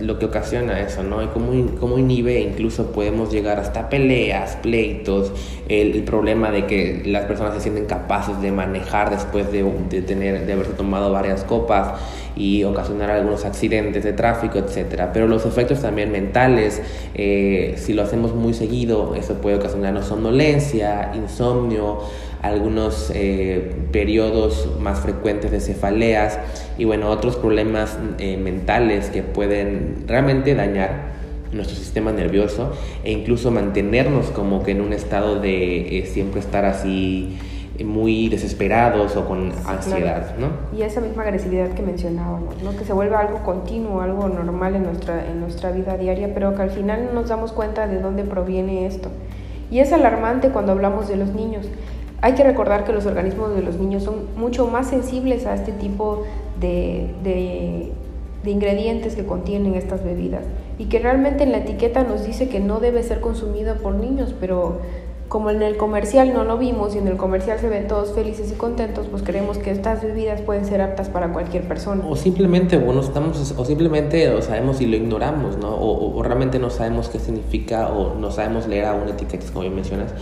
lo 0.00 0.18
que 0.18 0.26
ocasiona 0.26 0.80
eso, 0.80 1.02
¿no? 1.02 1.22
Y 1.22 1.28
cómo, 1.28 1.52
cómo 1.80 1.98
inhibe, 1.98 2.40
incluso 2.40 2.92
podemos 2.92 3.32
llegar 3.32 3.58
hasta 3.58 3.88
peleas, 3.88 4.56
pleitos, 4.56 5.32
el, 5.68 6.02
problema 6.04 6.50
de 6.50 6.66
que 6.66 7.02
las 7.06 7.24
personas 7.24 7.54
se 7.54 7.60
sienten 7.60 7.86
capaces 7.86 8.40
de 8.40 8.52
manejar 8.52 9.10
después 9.10 9.50
de, 9.50 9.64
de, 9.90 10.02
tener, 10.02 10.46
de 10.46 10.52
haberse 10.52 10.72
tomado 10.72 11.10
varias 11.12 11.42
copas 11.42 11.94
y 12.36 12.64
ocasionar 12.64 13.10
algunos 13.10 13.44
accidentes 13.44 14.04
de 14.04 14.12
tráfico, 14.12 14.58
etcétera. 14.58 15.12
Pero 15.12 15.26
los 15.26 15.46
efectos 15.46 15.80
también 15.80 16.12
mentales, 16.12 16.82
eh, 17.14 17.74
si 17.76 17.94
lo 17.94 18.02
hacemos 18.02 18.34
muy 18.34 18.54
seguido, 18.54 19.14
eso 19.14 19.34
puede 19.34 19.56
ocasionarnos 19.56 20.06
somnolencia, 20.06 21.12
insomnio, 21.14 22.00
algunos 22.42 23.10
eh, 23.14 23.74
periodos 23.92 24.68
más 24.80 25.00
frecuentes 25.00 25.50
de 25.50 25.60
cefaleas 25.60 26.38
y 26.78 26.84
bueno, 26.84 27.10
otros 27.10 27.36
problemas 27.36 27.98
eh, 28.18 28.36
mentales 28.36 29.10
que 29.10 29.22
pueden 29.22 30.04
realmente 30.06 30.54
dañar 30.54 31.16
nuestro 31.52 31.76
sistema 31.76 32.12
nervioso 32.12 32.72
e 33.04 33.12
incluso 33.12 33.50
mantenernos 33.50 34.26
como 34.26 34.62
que 34.62 34.72
en 34.72 34.80
un 34.80 34.92
estado 34.92 35.40
de 35.40 35.98
eh, 35.98 36.06
siempre 36.06 36.40
estar 36.40 36.64
así 36.64 37.36
muy 37.84 38.28
desesperados 38.28 39.16
o 39.16 39.26
con 39.26 39.52
ansiedad, 39.66 40.36
¿no? 40.38 40.48
Y 40.76 40.82
esa 40.82 41.00
misma 41.00 41.22
agresividad 41.22 41.70
que 41.70 41.82
mencionábamos, 41.82 42.62
¿no? 42.62 42.76
Que 42.76 42.84
se 42.84 42.92
vuelve 42.92 43.16
algo 43.16 43.42
continuo, 43.42 44.00
algo 44.00 44.28
normal 44.28 44.76
en 44.76 44.84
nuestra, 44.84 45.26
en 45.28 45.40
nuestra 45.40 45.70
vida 45.72 45.96
diaria, 45.96 46.32
pero 46.32 46.54
que 46.54 46.62
al 46.62 46.70
final 46.70 47.06
no 47.06 47.20
nos 47.20 47.28
damos 47.28 47.52
cuenta 47.52 47.86
de 47.86 48.00
dónde 48.00 48.24
proviene 48.24 48.86
esto. 48.86 49.10
Y 49.70 49.80
es 49.80 49.92
alarmante 49.92 50.50
cuando 50.50 50.72
hablamos 50.72 51.08
de 51.08 51.16
los 51.16 51.30
niños. 51.30 51.66
Hay 52.22 52.34
que 52.34 52.44
recordar 52.44 52.84
que 52.84 52.92
los 52.92 53.06
organismos 53.06 53.54
de 53.54 53.62
los 53.62 53.76
niños 53.76 54.04
son 54.04 54.26
mucho 54.36 54.66
más 54.68 54.88
sensibles 54.88 55.46
a 55.46 55.54
este 55.54 55.72
tipo 55.72 56.24
de, 56.60 57.10
de, 57.22 57.92
ingredientes 58.50 59.16
que 59.16 59.26
contienen 59.26 59.74
estas 59.74 60.04
bebidas 60.04 60.44
y 60.78 60.84
que 60.84 61.00
realmente 61.00 61.42
en 61.42 61.50
la 61.50 61.58
etiqueta 61.58 62.04
nos 62.04 62.24
dice 62.24 62.48
que 62.48 62.60
no 62.60 62.78
debe 62.78 63.02
ser 63.02 63.20
consumida 63.20 63.74
por 63.74 63.94
niños, 63.94 64.34
pero 64.38 64.78
como 65.28 65.50
en 65.50 65.60
el 65.62 65.76
comercial 65.76 66.32
no 66.32 66.44
lo 66.44 66.56
vimos 66.56 66.94
y 66.94 66.98
en 66.98 67.08
el 67.08 67.16
comercial 67.16 67.58
se 67.58 67.68
ven 67.68 67.88
todos 67.88 68.12
felices 68.12 68.52
y 68.52 68.54
contentos, 68.54 69.08
pues 69.10 69.22
creemos 69.22 69.58
que 69.58 69.72
estas 69.72 70.02
bebidas 70.02 70.40
pueden 70.40 70.64
ser 70.64 70.80
aptas 70.80 71.08
para 71.08 71.32
cualquier 71.32 71.66
persona. 71.66 72.04
O 72.08 72.14
simplemente, 72.14 72.76
bueno, 72.78 73.00
estamos, 73.00 73.54
o 73.56 73.64
simplemente 73.64 74.28
lo 74.30 74.40
sabemos 74.40 74.80
y 74.80 74.86
lo 74.86 74.96
ignoramos, 74.96 75.56
¿no? 75.56 75.74
O, 75.74 76.16
o, 76.16 76.22
realmente 76.22 76.60
no 76.60 76.70
sabemos 76.70 77.08
qué 77.08 77.18
significa 77.18 77.88
o 77.88 78.14
no 78.14 78.30
sabemos 78.30 78.68
leer 78.68 78.84
a 78.84 78.94
una 78.94 79.10
etiqueta, 79.10 79.46
como 79.48 79.62
bien 79.62 79.74
mencionas 79.74 80.14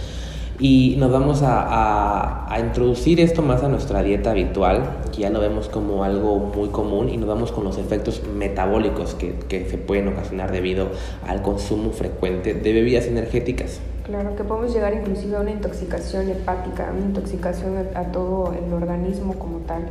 Y 0.59 0.97
nos 0.99 1.13
vamos 1.13 1.41
a, 1.43 2.49
introducir 2.59 3.21
esto 3.21 3.43
más 3.43 3.63
a 3.63 3.69
nuestra 3.69 4.03
dieta 4.03 4.31
habitual, 4.31 5.01
que 5.13 5.23
ya 5.23 5.31
lo 5.31 5.41
vemos 5.41 5.69
como 5.69 6.03
algo 6.03 6.39
muy 6.39 6.69
común, 6.71 7.11
y 7.11 7.19
nos 7.19 7.29
vamos 7.29 7.53
con 7.53 7.65
los 7.65 7.77
efectos 7.77 8.23
metabólicos 8.35 9.15
que, 9.15 9.35
que 9.49 9.69
se 9.69 9.77
pueden 9.77 10.09
ocasionar 10.09 10.51
debido 10.51 10.89
al 11.27 11.43
consumo 11.43 11.91
frecuente 11.91 12.55
de 12.55 12.73
bebidas 12.73 13.05
energéticas. 13.05 13.81
Claro, 14.05 14.37
que 14.37 14.45
podemos 14.45 14.75
llegar 14.75 14.93
inclusive 14.93 15.35
a 15.37 15.41
una 15.41 15.51
intoxicación 15.51 16.29
hepática, 16.29 16.91
una 16.95 17.07
intoxicación 17.07 17.89
a, 17.95 18.03
todo 18.13 18.53
el 18.53 18.71
organismo 18.71 19.35
como 19.35 19.59
tal. 19.61 19.87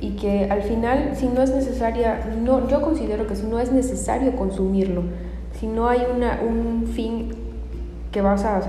Y 0.00 0.16
que 0.16 0.48
al 0.50 0.62
final, 0.62 1.12
si 1.14 1.28
no 1.28 1.40
es 1.40 1.50
necesaria, 1.50 2.34
no, 2.42 2.68
yo 2.68 2.82
considero 2.82 3.28
que 3.28 3.36
si 3.36 3.46
no 3.46 3.60
es 3.60 3.70
necesario 3.70 4.34
consumirlo, 4.34 5.04
si 5.58 5.68
no 5.68 5.88
hay 5.88 6.02
una, 6.14 6.40
un 6.42 6.88
fin 6.88 7.32
que 8.10 8.20
vas 8.20 8.44
a, 8.44 8.60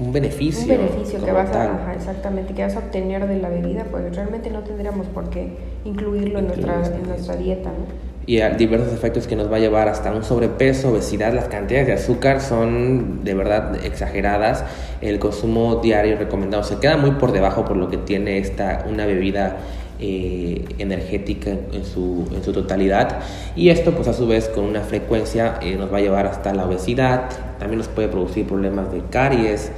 un 0.00 0.10
beneficio. 0.10 0.62
Un 0.62 0.80
beneficio 0.80 1.22
que 1.22 1.30
vas 1.30 1.54
a, 1.54 1.92
exactamente, 1.94 2.54
que 2.54 2.62
vas 2.62 2.74
a 2.74 2.78
obtener 2.78 3.28
de 3.28 3.36
la 3.36 3.50
bebida, 3.50 3.84
pues 3.90 4.16
realmente 4.16 4.50
no 4.50 4.60
tendríamos 4.60 5.06
por 5.08 5.28
qué 5.28 5.54
incluirlo 5.84 6.38
en 6.38 6.46
nuestra, 6.46 6.82
en 6.86 7.08
nuestra 7.08 7.36
dieta. 7.36 7.68
¿no? 7.68 8.11
Y 8.26 8.40
a 8.40 8.50
diversos 8.50 8.92
efectos 8.92 9.26
que 9.26 9.36
nos 9.36 9.50
va 9.50 9.56
a 9.56 9.60
llevar 9.60 9.88
hasta 9.88 10.12
un 10.12 10.24
sobrepeso, 10.24 10.90
obesidad, 10.90 11.32
las 11.32 11.46
cantidades 11.46 11.86
de 11.88 11.92
azúcar 11.94 12.40
son 12.40 13.24
de 13.24 13.34
verdad 13.34 13.84
exageradas, 13.84 14.64
el 15.00 15.18
consumo 15.18 15.76
diario 15.76 16.16
recomendado 16.16 16.62
se 16.62 16.78
queda 16.78 16.96
muy 16.96 17.12
por 17.12 17.32
debajo 17.32 17.64
por 17.64 17.76
lo 17.76 17.88
que 17.88 17.98
tiene 17.98 18.38
esta 18.38 18.84
una 18.88 19.06
bebida 19.06 19.56
eh, 20.04 20.64
energética 20.78 21.50
en 21.50 21.84
su, 21.84 22.28
en 22.34 22.42
su 22.42 22.52
totalidad. 22.52 23.20
Y 23.54 23.68
esto 23.68 23.92
pues 23.92 24.08
a 24.08 24.12
su 24.12 24.26
vez 24.26 24.48
con 24.48 24.64
una 24.64 24.80
frecuencia 24.80 25.60
eh, 25.62 25.76
nos 25.76 25.92
va 25.92 25.98
a 25.98 26.00
llevar 26.00 26.26
hasta 26.26 26.52
la 26.52 26.66
obesidad, 26.66 27.28
también 27.60 27.78
nos 27.78 27.88
puede 27.88 28.08
producir 28.08 28.46
problemas 28.46 28.90
de 28.90 29.02
caries, 29.10 29.70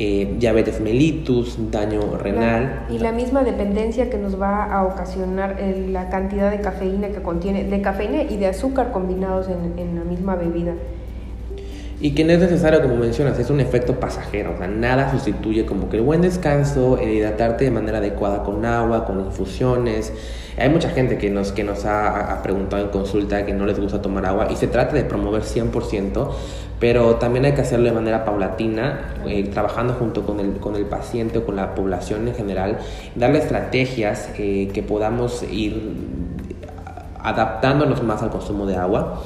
eh, 0.00 0.34
diabetes 0.38 0.80
mellitus, 0.80 1.58
daño 1.70 2.16
renal. 2.16 2.86
Y 2.90 2.98
la 2.98 3.12
misma 3.12 3.44
dependencia 3.44 4.08
que 4.08 4.16
nos 4.16 4.40
va 4.40 4.64
a 4.64 4.86
ocasionar 4.86 5.58
la 5.60 6.08
cantidad 6.08 6.50
de 6.50 6.60
cafeína 6.60 7.08
que 7.08 7.20
contiene, 7.22 7.64
de 7.64 7.82
cafeína 7.82 8.22
y 8.22 8.36
de 8.38 8.46
azúcar 8.46 8.92
combinados 8.92 9.48
en, 9.48 9.78
en 9.78 9.96
la 9.96 10.04
misma 10.04 10.36
bebida. 10.36 10.72
Y 12.02 12.12
que 12.12 12.24
no 12.24 12.32
es 12.32 12.38
necesario, 12.38 12.80
como 12.80 12.96
mencionas, 12.96 13.38
es 13.38 13.50
un 13.50 13.60
efecto 13.60 14.00
pasajero, 14.00 14.54
o 14.54 14.56
sea, 14.56 14.66
nada 14.68 15.10
sustituye 15.10 15.66
como 15.66 15.90
que 15.90 15.98
el 15.98 16.02
buen 16.02 16.22
descanso, 16.22 16.96
el 16.96 17.10
hidratarte 17.10 17.64
de 17.64 17.70
manera 17.70 17.98
adecuada 17.98 18.42
con 18.42 18.64
agua, 18.64 19.04
con 19.04 19.20
infusiones. 19.20 20.10
Hay 20.56 20.70
mucha 20.70 20.88
gente 20.88 21.18
que 21.18 21.28
nos, 21.28 21.52
que 21.52 21.62
nos 21.62 21.84
ha, 21.84 22.40
preguntado 22.42 22.82
en 22.82 22.88
consulta 22.88 23.44
que 23.44 23.52
no 23.52 23.66
les 23.66 23.78
gusta 23.78 24.00
tomar 24.00 24.24
agua 24.24 24.48
y 24.50 24.56
se 24.56 24.66
trata 24.66 24.94
de 24.94 25.04
promover 25.04 25.42
100%, 25.42 26.30
pero 26.78 27.16
también 27.16 27.44
hay 27.44 27.52
que 27.52 27.60
hacerlo 27.60 27.84
de 27.84 27.92
manera 27.92 28.24
paulatina, 28.24 29.16
eh, 29.26 29.50
trabajando 29.52 29.92
junto 29.92 30.24
con 30.24 30.40
el, 30.40 30.54
con 30.54 30.76
el 30.76 30.86
paciente 30.86 31.40
o 31.40 31.44
con 31.44 31.56
la 31.56 31.74
población 31.74 32.26
en 32.28 32.34
general, 32.34 32.78
darle 33.14 33.40
estrategias 33.40 34.30
eh, 34.38 34.70
que 34.72 34.82
podamos 34.82 35.42
ir 35.42 35.96
adaptándonos 37.22 38.02
más 38.02 38.22
al 38.22 38.30
consumo 38.30 38.64
de 38.64 38.76
agua 38.76 39.22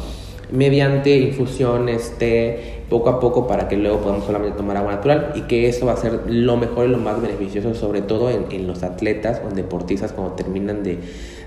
mediante 0.54 1.16
infusiones, 1.18 2.14
té, 2.18 2.84
poco 2.88 3.10
a 3.10 3.18
poco 3.18 3.46
para 3.46 3.68
que 3.68 3.76
luego 3.76 3.98
podamos 3.98 4.24
solamente 4.24 4.56
tomar 4.56 4.76
agua 4.76 4.92
natural 4.92 5.32
y 5.34 5.42
que 5.42 5.68
eso 5.68 5.86
va 5.86 5.92
a 5.92 5.96
ser 5.96 6.20
lo 6.28 6.56
mejor 6.56 6.86
y 6.86 6.88
lo 6.90 6.98
más 6.98 7.20
beneficioso, 7.20 7.74
sobre 7.74 8.02
todo 8.02 8.30
en, 8.30 8.46
en 8.50 8.66
los 8.66 8.82
atletas 8.82 9.42
o 9.44 9.48
en 9.48 9.56
deportistas 9.56 10.12
cuando 10.12 10.34
terminan 10.34 10.82
de, 10.84 10.98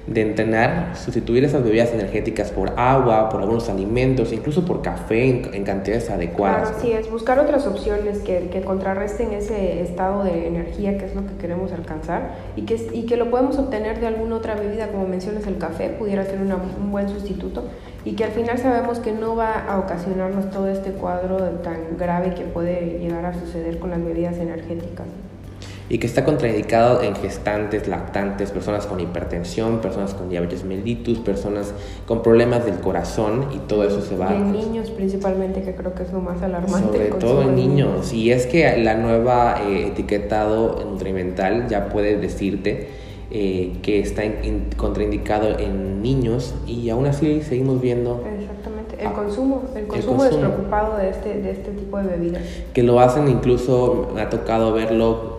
de 0.08 0.22
entrenar, 0.22 0.96
sustituir 0.96 1.44
esas 1.44 1.64
bebidas 1.64 1.92
energéticas 1.92 2.52
por 2.52 2.72
agua, 2.78 3.28
por 3.28 3.42
algunos 3.42 3.70
alimentos, 3.70 4.32
incluso 4.32 4.64
por 4.64 4.82
café 4.82 5.52
en, 5.54 5.64
cantidades 5.66 6.10
adecuadas. 6.10 6.70
Claro, 6.70 6.82
sí, 6.82 6.92
es 6.94 7.12
buscar 7.12 7.40
otras 7.40 7.68
opciones 7.68 8.20
que, 8.20 8.48
que, 8.50 8.62
contrarresten 8.62 9.34
ese 9.34 9.82
estado 9.82 10.24
de 10.24 10.48
energía 10.48 10.98
que 10.98 11.06
es 11.06 11.16
lo 11.16 11.28
que 11.28 11.34
queremos 11.36 11.74
alcanzar 11.74 12.36
y 12.56 12.62
que, 12.62 12.76
y 12.94 13.06
que 13.06 13.18
lo 13.18 13.30
podemos 13.30 13.60
obtener 13.60 14.00
de 14.00 14.08
alguna 14.08 14.38
otra 14.38 14.56
bebida, 14.56 14.88
como 14.88 15.08
mencionas 15.08 15.46
el 15.46 15.58
café, 15.58 15.90
pudiera 15.90 16.24
ser 16.24 16.40
un 16.40 16.92
buen 16.92 17.10
sustituto 17.10 17.66
y 18.06 18.14
que 18.14 18.24
al 18.24 18.32
final 18.32 18.58
sabemos 18.58 19.00
que 19.00 19.12
no 19.12 19.36
va 19.36 19.66
a 19.68 19.78
ocasionarnos 19.80 20.50
todo 20.52 20.70
este 20.70 20.92
cuadro 20.92 21.38
tan 21.62 21.98
grave 21.98 22.34
que 22.34 22.46
puede 22.46 23.00
llegar 23.00 23.26
a 23.26 23.34
suceder 23.34 23.80
con 23.80 23.90
las 23.90 24.02
bebidas 24.02 24.38
energéticas 24.38 25.08
y 25.89 26.00
que 26.00 26.08
está 26.08 26.25
contraindicado 26.25 27.01
en 27.01 27.15
gestantes, 27.15 27.88
lactantes, 27.88 28.51
personas 28.51 28.86
con 28.86 29.00
hipertensión, 29.00 29.79
personas 29.79 30.13
con 30.13 30.29
diabetes 30.29 30.63
mellitus, 30.63 31.20
personas 31.20 31.74
con 32.06 32.22
problemas 32.22 32.65
del 32.65 32.79
corazón 32.79 33.48
y 33.56 33.60
todo 33.60 33.84
eso 33.84 34.01
se 34.01 34.17
va. 34.17 34.34
Y 34.34 34.38
en 34.38 34.51
niños 34.51 34.91
principalmente, 34.91 35.62
que 35.62 35.75
creo 35.75 35.94
que 35.94 36.03
es 36.03 36.12
lo 36.12 36.20
más 36.20 36.41
alarmante. 36.41 36.98
Sobre 36.98 37.10
todo 37.20 37.41
en 37.44 37.56
niños. 37.56 38.12
Y 38.13 38.32
es 38.32 38.48
que 38.48 38.77
la 38.77 38.96
nueva 38.96 39.62
eh, 39.62 39.88
etiquetado 39.88 40.84
nutrimental 40.86 41.67
ya 41.70 41.89
puede 41.89 42.17
decirte 42.17 42.89
eh, 43.29 43.77
que 43.82 44.00
está 44.00 44.24
contraindicado 44.77 45.60
en 45.60 46.01
niños 46.01 46.56
y 46.65 46.89
aún 46.89 47.06
así 47.08 47.41
seguimos 47.41 47.82
viendo... 47.82 48.24
Exactamente, 48.25 49.03
el 49.03 49.12
consumo, 49.12 49.63
el 49.75 49.86
consumo, 49.88 50.24
despreocupado 50.24 50.96
de 50.96 51.10
este, 51.10 51.41
de 51.41 51.51
este 51.51 51.72
tipo 51.72 51.98
de 51.98 52.08
bebidas. 52.08 52.41
Que 52.74 52.84
lo 52.84 53.01
hacen 53.01 53.27
incluso, 53.27 54.12
me 54.15 54.22
ha 54.22 54.29
tocado 54.29 54.72
verlo, 54.72 55.37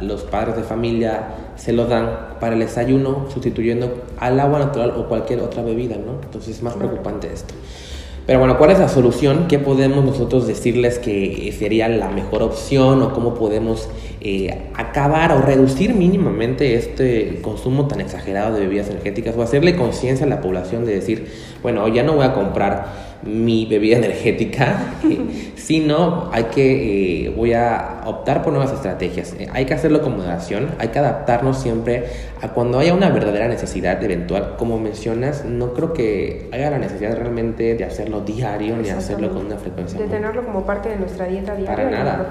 los 0.00 0.22
padres 0.22 0.56
de 0.56 0.62
familia 0.62 1.28
se 1.56 1.72
lo 1.72 1.86
dan 1.86 2.38
para 2.40 2.54
el 2.54 2.60
desayuno 2.60 3.26
sustituyendo 3.32 4.04
al 4.18 4.38
agua 4.40 4.58
natural 4.58 4.94
o 4.96 5.08
cualquier 5.08 5.40
otra 5.40 5.62
bebida, 5.62 5.96
¿no? 5.96 6.22
Entonces 6.22 6.56
es 6.56 6.62
más 6.62 6.74
preocupante 6.74 7.32
esto. 7.32 7.54
Pero 8.26 8.40
bueno, 8.40 8.58
¿cuál 8.58 8.70
es 8.72 8.80
la 8.80 8.88
solución? 8.88 9.46
¿Qué 9.46 9.60
podemos 9.60 10.04
nosotros 10.04 10.48
decirles 10.48 10.98
que 10.98 11.54
sería 11.56 11.88
la 11.88 12.08
mejor 12.08 12.42
opción 12.42 13.00
o 13.00 13.12
cómo 13.12 13.34
podemos 13.34 13.88
eh, 14.20 14.70
acabar 14.74 15.30
o 15.30 15.42
reducir 15.42 15.94
mínimamente 15.94 16.74
este 16.74 17.38
consumo 17.40 17.86
tan 17.86 18.00
exagerado 18.00 18.52
de 18.52 18.62
bebidas 18.62 18.90
energéticas 18.90 19.36
o 19.36 19.42
hacerle 19.42 19.76
conciencia 19.76 20.26
a 20.26 20.28
la 20.28 20.40
población 20.40 20.84
de 20.84 20.94
decir, 20.94 21.30
bueno, 21.62 21.86
ya 21.86 22.02
no 22.02 22.14
voy 22.14 22.24
a 22.24 22.32
comprar 22.32 23.05
mi 23.22 23.66
bebida 23.66 23.96
energética, 23.96 24.78
sino 25.56 26.30
hay 26.32 26.44
que, 26.44 27.26
eh, 27.26 27.30
voy 27.30 27.52
a 27.52 28.02
optar 28.04 28.42
por 28.42 28.52
nuevas 28.52 28.72
estrategias. 28.72 29.34
Eh, 29.38 29.48
hay 29.52 29.64
que 29.64 29.74
hacerlo 29.74 30.00
con 30.00 30.16
moderación, 30.16 30.68
hay 30.78 30.88
que 30.88 30.98
adaptarnos 30.98 31.58
siempre 31.58 32.04
a 32.40 32.48
cuando 32.48 32.78
haya 32.78 32.94
una 32.94 33.10
verdadera 33.10 33.48
necesidad 33.48 34.02
eventual. 34.02 34.56
Como 34.56 34.78
mencionas, 34.78 35.44
no 35.44 35.72
creo 35.72 35.92
que 35.92 36.48
haya 36.52 36.70
la 36.70 36.78
necesidad 36.78 37.16
realmente 37.16 37.74
de 37.74 37.84
hacerlo 37.84 38.20
diario 38.20 38.76
ni 38.76 38.90
hacerlo 38.90 39.32
con 39.32 39.46
una 39.46 39.56
frecuencia. 39.56 39.98
De 39.98 40.06
tenerlo 40.06 40.44
como 40.44 40.64
parte 40.64 40.90
de 40.90 40.96
nuestra 40.96 41.26
dieta 41.26 41.54
diaria. 41.54 41.76
Para 41.76 41.90
nada, 41.90 42.28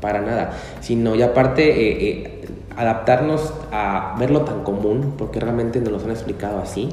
para 0.00 0.20
nada. 0.20 0.50
Sino 0.80 1.14
y 1.14 1.22
aparte... 1.22 1.64
Eh, 1.68 2.32
adaptarnos 2.76 3.54
a 3.72 4.14
verlo 4.18 4.42
tan 4.42 4.62
común, 4.62 5.14
porque 5.16 5.40
realmente 5.40 5.80
nos 5.80 5.92
lo 5.92 5.98
han 6.04 6.10
explicado 6.10 6.58
así, 6.58 6.90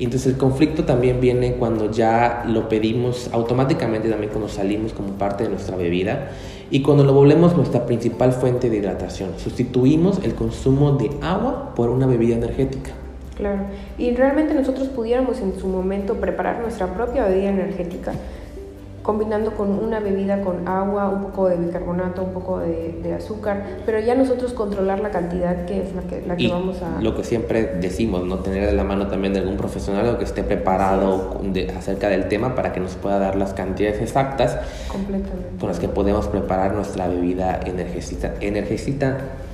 entonces 0.00 0.32
el 0.32 0.38
conflicto 0.38 0.84
también 0.84 1.20
viene 1.20 1.54
cuando 1.54 1.90
ya 1.90 2.44
lo 2.48 2.68
pedimos 2.68 3.30
automáticamente 3.32 4.08
también 4.08 4.30
cuando 4.30 4.48
salimos 4.48 4.92
como 4.92 5.10
parte 5.10 5.44
de 5.44 5.50
nuestra 5.50 5.76
bebida 5.76 6.30
y 6.70 6.82
cuando 6.82 7.04
lo 7.04 7.12
volvemos 7.12 7.56
nuestra 7.56 7.86
principal 7.86 8.32
fuente 8.32 8.70
de 8.70 8.78
hidratación. 8.78 9.30
Sustituimos 9.38 10.24
el 10.24 10.34
consumo 10.34 10.92
de 10.92 11.10
agua 11.22 11.74
por 11.76 11.90
una 11.90 12.06
bebida 12.06 12.34
energética. 12.34 12.90
Claro, 13.36 13.62
y 13.98 14.14
realmente 14.14 14.54
nosotros 14.54 14.88
pudiéramos 14.88 15.40
en 15.40 15.58
su 15.58 15.66
momento 15.68 16.14
preparar 16.14 16.60
nuestra 16.60 16.94
propia 16.94 17.26
bebida 17.26 17.50
energética 17.50 18.12
combinando 19.04 19.54
con 19.54 19.70
una 19.70 20.00
bebida 20.00 20.40
con 20.40 20.66
agua, 20.66 21.10
un 21.10 21.20
poco 21.24 21.50
de 21.50 21.56
bicarbonato, 21.56 22.22
un 22.22 22.32
poco 22.32 22.60
de, 22.60 23.14
azúcar, 23.14 23.62
pero 23.84 24.00
ya 24.00 24.14
nosotros 24.14 24.54
controlar 24.54 24.98
la 24.98 25.10
cantidad 25.10 25.66
que 25.66 25.82
es 25.82 25.94
la 25.94 26.02
que, 26.02 26.22
la 26.26 26.36
que 26.36 26.48
vamos 26.48 26.82
a... 26.82 27.00
Lo 27.02 27.14
que 27.14 27.22
siempre 27.22 27.76
decimos, 27.80 28.24
¿no? 28.24 28.38
Tener 28.38 28.66
de 28.66 28.72
la 28.72 28.82
mano 28.82 29.06
también 29.06 29.34
de 29.34 29.40
algún 29.40 29.58
profesional 29.58 30.08
o 30.08 30.18
que 30.18 30.24
esté 30.24 30.42
preparado 30.42 31.38
de, 31.42 31.70
acerca 31.70 32.08
del 32.08 32.28
tema 32.28 32.54
para 32.54 32.72
que 32.72 32.80
nos 32.80 32.94
pueda 32.94 33.18
dar 33.18 33.36
las 33.36 33.52
cantidades 33.52 34.00
exactas 34.00 34.56
con 35.60 35.68
las 35.68 35.78
que 35.78 35.88
podemos 35.88 36.26
preparar 36.26 36.74
nuestra 36.74 37.06
bebida 37.06 37.60
energética, 37.64 38.34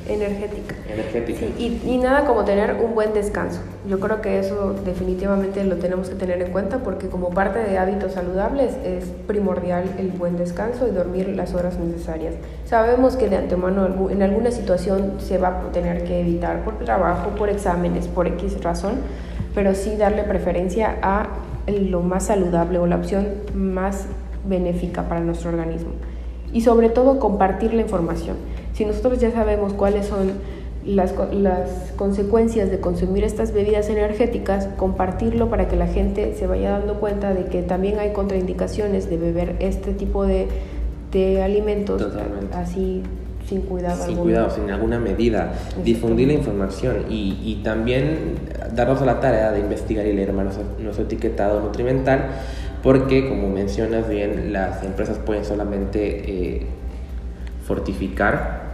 energética 0.09 0.31
energética. 0.31 0.75
Energética. 0.89 1.47
y, 1.59 1.81
y, 1.85 1.99
nada 1.99 2.25
como 2.25 2.45
tener 2.45 2.77
un 2.83 2.95
buen 2.95 3.13
descanso. 3.13 3.61
Yo 3.89 4.01
creo 4.01 4.21
que 4.21 4.39
eso 4.39 4.75
definitivamente 4.85 5.65
lo 5.65 5.77
tenemos 5.77 6.09
que 6.09 6.15
tener 6.15 6.43
en 6.43 6.53
cuenta 6.53 6.79
porque 6.79 7.09
como 7.09 7.31
parte 7.31 7.59
de 7.59 7.79
hábitos 7.79 8.13
saludables 8.13 8.77
es 8.85 9.05
primordial 9.27 9.85
el 9.99 10.09
buen 10.09 10.37
descanso 10.37 10.87
y 10.89 10.91
dormir 10.91 11.29
las 11.29 11.55
horas 11.55 11.79
necesarias. 11.79 12.35
Sabemos 12.65 13.17
que 13.17 13.29
de 13.29 13.37
antemano 13.37 14.11
en 14.11 14.23
alguna 14.23 14.51
situación 14.51 15.15
se 15.19 15.39
va 15.39 15.49
a 15.49 15.73
tener 15.73 16.05
que 16.05 16.21
evitar 16.21 16.65
por 16.65 16.79
trabajo, 16.79 17.31
por 17.31 17.49
exámenes, 17.49 18.09
por 18.09 18.27
X 18.27 18.63
razón, 18.63 18.95
pero 19.55 19.75
sí 19.75 19.97
darle 19.97 20.23
preferencia 20.25 20.97
a 21.03 21.29
lo 21.67 22.01
más 22.01 22.27
saludable 22.27 22.79
o 22.79 22.87
la 22.87 22.97
opción 22.97 23.29
más 23.55 24.07
benéfica 24.47 25.09
para 25.09 25.21
nuestro 25.21 25.51
organismo. 25.51 25.91
Y 26.53 26.63
sobre 26.63 26.89
todo 26.89 27.21
compartir 27.21 27.75
la 27.75 27.83
información 27.83 28.37
si 28.81 28.87
nosotros 28.87 29.19
ya 29.19 29.31
sabemos 29.31 29.75
cuáles 29.75 30.07
son 30.07 30.33
las, 30.87 31.15
las, 31.35 31.93
consecuencias 31.97 32.71
de 32.71 32.81
consumir 32.81 33.25
estas 33.25 33.53
bebidas 33.53 33.91
energéticas, 33.91 34.69
compartirlo 34.79 35.51
para 35.51 35.69
que 35.69 35.77
la 35.77 35.87
gente 35.87 36.35
se 36.35 36.47
vaya 36.47 36.71
dando 36.71 36.95
cuenta 36.95 37.35
de 37.35 37.45
que 37.45 37.61
también 37.61 37.99
hay 37.99 38.15
contraindicaciones 38.15 39.11
de 39.11 39.19
beber 39.19 39.57
este 39.59 39.93
tipo 39.93 40.25
de, 40.25 40.49
de 41.13 41.43
alimentos 41.43 42.03
así 42.55 43.03
sin 43.47 43.61
cuidado. 43.61 44.03
Sin 44.03 44.17
cuidado, 44.17 44.49
sin 44.49 44.71
alguna 44.71 44.99
medida. 44.99 45.53
Difundir 45.85 46.29
la 46.29 46.35
información 46.35 47.05
y, 47.11 47.39
y, 47.45 47.63
también 47.63 48.37
darnos 48.75 49.03
a 49.03 49.05
la 49.05 49.21
tarea 49.21 49.53
de 49.53 49.61
investigar 49.61 50.07
y 50.07 50.15
leer 50.15 50.33
más 50.33 50.59
nuestro 50.79 51.05
etiquetado 51.05 51.61
nutrimental, 51.61 52.31
porque 52.83 53.29
como 53.29 53.51
mencionas 53.51 54.09
bien, 54.09 54.55
las 54.55 54.83
empresas 54.83 55.19
pueden 55.19 55.45
solamente 55.45 56.55
eh, 56.57 56.67
fortificar 57.67 58.70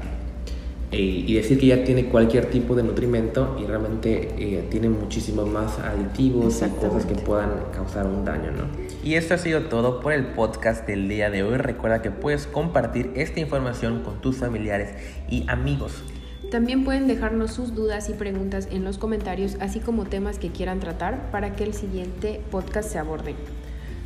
y 0.93 1.35
decir 1.35 1.59
que 1.59 1.66
ya 1.66 1.85
tiene 1.85 2.07
cualquier 2.07 2.47
tipo 2.47 2.75
de 2.75 2.83
nutrimento 2.83 3.59
y 3.61 3.66
realmente 3.66 4.31
eh, 4.38 4.64
tiene 4.71 4.88
muchísimos 4.88 5.49
más 5.49 5.78
aditivos 5.81 6.62
y 6.62 6.69
cosas 6.81 7.07
que 7.07 7.14
puedan 7.14 7.50
causar 7.73 8.07
un 8.07 8.25
daño, 8.25 8.52
¿no? 8.52 8.64
Y 9.02 9.14
esto 9.14 9.35
ha 9.35 9.38
sido 9.38 9.62
todo 9.62 10.00
por 10.00 10.12
el 10.12 10.26
podcast 10.26 10.87
del 10.87 11.09
día 11.09 11.31
de 11.31 11.43
hoy. 11.43 11.57
Recuerda 11.57 12.02
que 12.02 12.11
puedes 12.11 12.47
compartir 12.47 13.11
esta 13.14 13.40
información 13.40 14.02
con 14.02 14.21
tus 14.21 14.37
familiares 14.37 14.95
y 15.28 15.45
amigos. 15.49 15.93
También 16.50 16.85
pueden 16.85 17.09
dejarnos 17.09 17.52
sus 17.52 17.75
dudas 17.75 18.09
y 18.09 18.12
preguntas 18.12 18.69
en 18.71 18.85
los 18.85 18.99
comentarios, 18.99 19.57
así 19.61 19.81
como 19.81 20.05
temas 20.05 20.38
que 20.38 20.50
quieran 20.50 20.78
tratar 20.78 21.31
para 21.33 21.57
que 21.57 21.64
el 21.64 21.75
siguiente 21.75 22.40
podcast 22.50 22.90
se 22.90 22.99
aborde. 22.99 23.35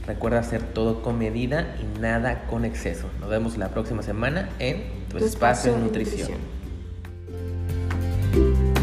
Recuerda 0.07 0.41
hacer 0.41 0.63
todo 0.63 1.03
con 1.03 1.19
medida 1.19 1.77
y 1.81 2.01
nada 2.01 2.47
con 2.49 2.65
exceso. 2.65 3.09
Nos 3.21 3.29
vemos 3.29 3.59
la 3.59 3.69
próxima 3.69 4.03
semana 4.03 4.49
en 4.59 4.83
Tu, 5.11 5.19
espacio, 5.19 5.75
de 5.75 5.81
nutrición. 5.81 6.60
Música 8.33 8.80